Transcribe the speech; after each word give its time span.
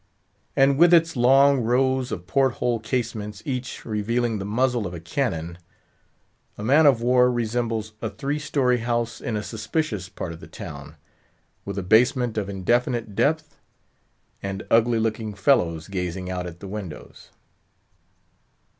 And 0.55 0.79
with 0.79 0.95
its 0.95 1.15
long 1.15 1.59
rows 1.61 2.11
of 2.11 2.25
port 2.25 2.53
hole 2.53 2.79
casements, 2.79 3.43
each 3.45 3.85
revealing 3.85 4.39
the 4.39 4.45
muzzle 4.45 4.87
of 4.87 4.95
a 4.95 4.99
cannon, 4.99 5.59
a 6.57 6.63
man 6.63 6.87
of 6.87 7.03
war 7.03 7.31
resembles 7.31 7.93
a 8.01 8.09
three 8.09 8.39
story 8.39 8.79
house 8.79 9.21
in 9.21 9.37
a 9.37 9.43
suspicions 9.43 10.09
part 10.09 10.33
of 10.33 10.39
the 10.39 10.47
town, 10.47 10.95
with 11.65 11.77
a 11.77 11.83
basement 11.83 12.35
of 12.35 12.49
indefinite 12.49 13.13
depth, 13.13 13.59
and 14.41 14.65
ugly 14.71 14.97
looking 14.97 15.35
fellows 15.35 15.87
gazing 15.87 16.31
out 16.31 16.47
at 16.47 16.61
the 16.61 16.67
windows. 16.67 17.29